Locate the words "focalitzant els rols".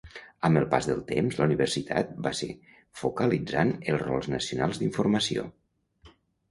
3.03-4.35